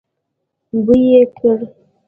[0.85, 1.67] بوی يې کړی.